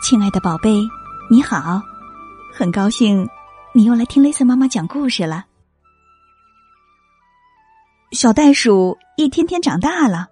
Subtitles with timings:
[0.00, 0.88] 亲爱的宝贝，
[1.28, 1.82] 你好，
[2.52, 3.28] 很高兴
[3.74, 5.44] 你又来听雷森妈妈讲故事了。
[8.12, 10.28] 小袋鼠一天天长大了，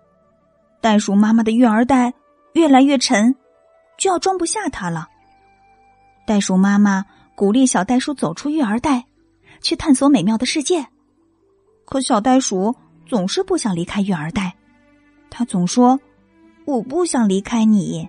[0.80, 2.14] 袋鼠妈妈的育儿袋
[2.52, 3.34] 越来越沉，
[3.98, 5.08] 就要装不下它了。
[6.26, 7.04] 袋鼠妈妈
[7.34, 9.04] 鼓励小袋鼠走出育儿袋，
[9.60, 10.86] 去探索美妙的世界。
[11.84, 12.74] 可小袋鼠
[13.04, 14.54] 总是不想离开育儿袋，
[15.28, 15.98] 它总说
[16.64, 18.08] ：“我不想离开你。”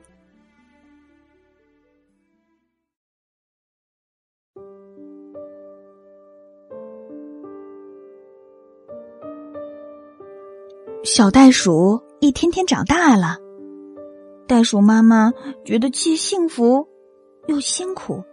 [11.04, 13.38] 小袋鼠一天天长大了，
[14.48, 15.32] 袋鼠妈妈
[15.64, 16.88] 觉得既幸福
[17.48, 18.23] 又辛苦，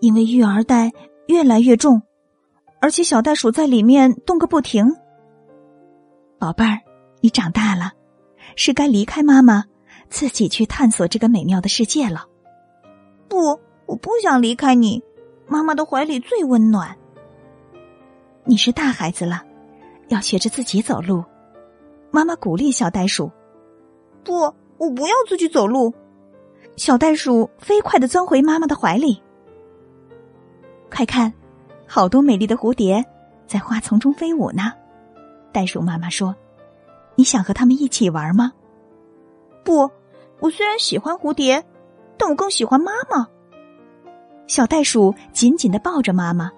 [0.00, 0.92] 因为育儿袋
[1.28, 2.02] 越来越重，
[2.80, 4.94] 而且小袋鼠在里面动个不停。
[6.38, 6.80] 宝贝儿，
[7.20, 7.92] 你长大了，
[8.54, 9.64] 是该离开妈妈，
[10.10, 12.26] 自己去探索这个美妙的世界了。
[13.28, 15.02] 不，我不想离开你，
[15.46, 16.96] 妈妈的怀里最温暖。
[18.44, 19.42] 你是大孩子了，
[20.08, 21.24] 要学着自己走路。
[22.10, 23.30] 妈妈鼓励小袋鼠
[24.24, 25.92] ：“不，我不要自己走路。”
[26.76, 29.22] 小袋鼠飞快的钻回妈妈的怀里。
[30.90, 31.32] 快看，
[31.86, 33.04] 好多美丽的蝴蝶
[33.46, 34.72] 在花丛中飞舞呢。
[35.52, 36.34] 袋鼠妈妈说
[37.16, 38.52] ：“你想和它们一起玩吗
[39.64, 39.90] ？”“不，
[40.40, 41.64] 我虽然喜欢蝴蝶，
[42.16, 43.26] 但我更喜欢妈妈。”
[44.46, 46.50] 小袋鼠紧紧的抱着妈妈。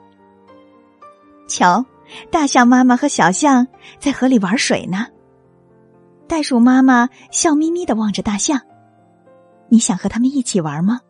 [1.48, 1.84] 瞧，
[2.30, 3.66] 大象妈妈和小象
[3.98, 5.06] 在河里玩水呢。
[6.30, 8.60] 袋鼠妈妈笑眯眯的望着大象，
[9.68, 11.00] 你想和他们一起玩吗？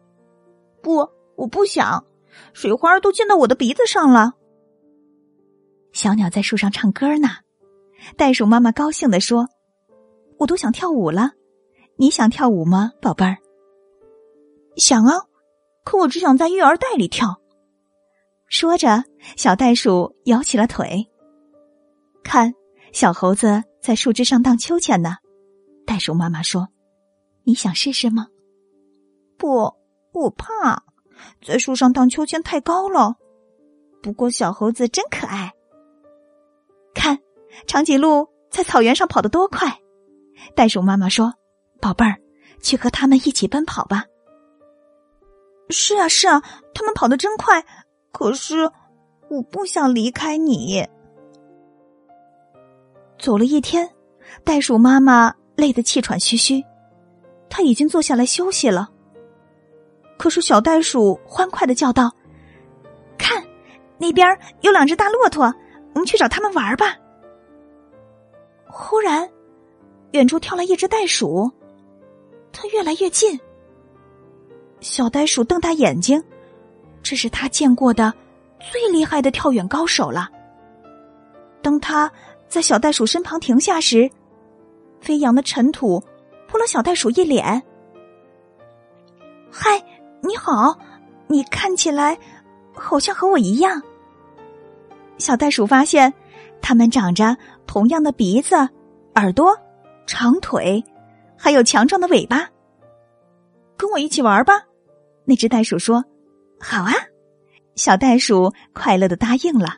[0.80, 2.06] 不，我不想，
[2.54, 4.32] 水花都溅到我的鼻子上了。
[5.92, 7.28] 小鸟在树上唱歌呢，
[8.16, 9.46] 袋鼠妈妈高兴的说
[10.40, 11.32] ：“我都想跳舞了，
[11.96, 13.36] 你想跳舞吗，宝贝儿？”
[14.76, 15.26] 想啊，
[15.84, 17.38] 可我只想在育儿袋里跳。
[18.46, 19.04] 说着，
[19.36, 21.06] 小袋鼠摇起了腿。
[22.24, 22.54] 看，
[22.92, 23.64] 小猴子。
[23.80, 25.16] 在树枝上荡秋千呢，
[25.86, 26.68] 袋鼠妈妈说
[27.44, 28.26] ：“你想试试吗
[29.38, 29.74] ？”“不，
[30.12, 30.82] 我怕，
[31.42, 33.16] 在树上荡秋千太高了。”
[34.02, 35.54] 不过小猴子真可爱。
[36.92, 37.18] 看，
[37.66, 39.80] 长颈鹿在草原上跑得多快！
[40.54, 41.32] 袋鼠妈妈说
[41.80, 42.20] ：“宝贝儿，
[42.60, 44.04] 去和他们一起奔跑吧。
[45.70, 46.42] ”“是啊，是啊，
[46.74, 47.64] 他们跑得真快。
[48.12, 48.70] 可是，
[49.30, 50.86] 我不想离开你。”
[53.20, 53.88] 走了一天，
[54.44, 56.64] 袋鼠妈妈累得气喘吁吁，
[57.50, 58.88] 她已经坐下来休息了。
[60.16, 62.10] 可是小袋鼠欢快的叫道
[63.18, 63.44] ：“看，
[63.98, 64.26] 那边
[64.62, 65.54] 有两只大骆驼，
[65.94, 66.96] 我们去找他们玩吧。”
[68.66, 69.28] 忽然，
[70.12, 71.50] 远处跳来一只袋鼠，
[72.52, 73.38] 它越来越近。
[74.80, 76.22] 小袋鼠瞪大眼睛，
[77.02, 78.14] 这是他见过的
[78.72, 80.30] 最厉害的跳远高手了。
[81.60, 82.10] 当他。
[82.50, 84.10] 在小袋鼠身旁停下时，
[85.00, 86.02] 飞扬的尘土
[86.48, 87.62] 扑了小袋鼠一脸。
[89.48, 89.80] 嗨，
[90.20, 90.76] 你好，
[91.28, 92.18] 你看起来
[92.74, 93.80] 好像和我一样。
[95.16, 96.12] 小袋鼠发现，
[96.60, 97.36] 它们长着
[97.68, 98.56] 同样的鼻子、
[99.14, 99.56] 耳朵、
[100.04, 100.82] 长腿，
[101.38, 102.48] 还有强壮的尾巴。
[103.76, 104.64] 跟我一起玩吧，
[105.24, 106.04] 那只袋鼠说
[106.58, 106.92] ：“好啊。”
[107.76, 109.76] 小袋鼠快乐的答应了。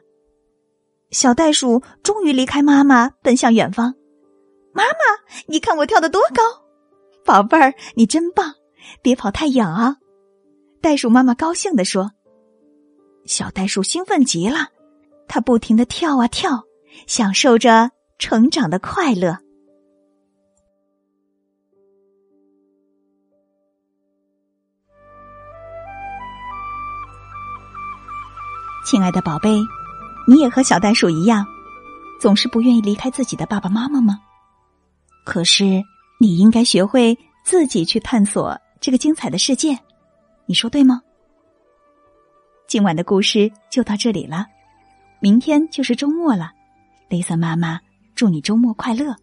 [1.13, 3.95] 小袋鼠终于离开妈妈，奔向远方。
[4.73, 4.99] 妈妈，
[5.47, 6.43] 你看我跳得多高！
[7.25, 8.55] 宝贝儿，你真棒！
[9.03, 9.99] 别跑太远啊！
[10.81, 12.11] 袋鼠妈妈高兴地说。
[13.27, 14.69] 小袋鼠兴奋极了，
[15.29, 16.65] 它不停的跳啊跳，
[17.07, 19.37] 享受着成长的快乐。
[28.87, 29.61] 亲爱的宝贝。
[30.27, 31.45] 你也和小袋鼠一样，
[32.21, 34.21] 总是不愿意离开自己的爸爸妈妈吗？
[35.25, 35.83] 可是
[36.19, 39.79] 你应该学会自己去探索这个精彩的世界，
[40.47, 41.01] 你说对吗？
[42.69, 44.47] 今晚的故事就到这里了，
[45.21, 46.53] 明天就是周末了，
[47.09, 47.81] 雷森妈妈
[48.15, 49.15] 祝你周末快乐。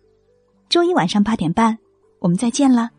[0.67, 1.77] 周一晚上八点半，
[2.19, 2.89] 我们再见了。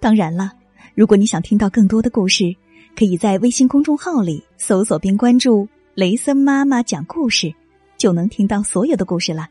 [0.00, 0.50] 当然了，
[0.94, 2.44] 如果你想听到更多的故事，
[2.96, 5.68] 可以在微信公众号里搜索并关注。
[5.96, 7.54] 雷森妈妈讲故事，
[7.96, 9.48] 就能听到所有的故事了。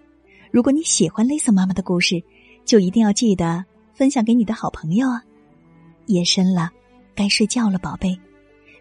[0.52, 2.22] 如果你喜欢雷森妈妈的故事，
[2.64, 3.66] 就一定要记得
[3.96, 5.24] 分享给你的好朋友啊！
[6.06, 6.70] 夜深了，
[7.16, 8.16] 该睡觉了，宝贝，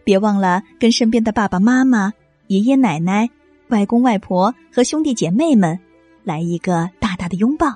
[0.05, 2.13] 别忘了跟身边的爸爸妈妈、
[2.49, 3.31] 爷爷奶奶、
[3.69, 5.81] 外公外婆和兄弟姐妹们
[6.23, 7.73] 来一个大大的拥抱，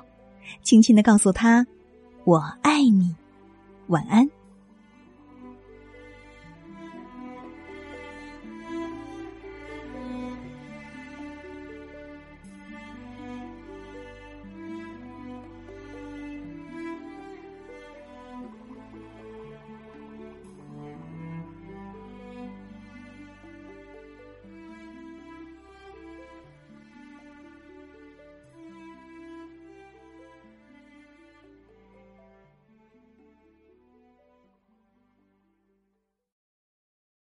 [0.61, 1.65] 轻轻的告诉他
[2.25, 3.15] ：“我爱你。”
[3.89, 4.29] 晚安。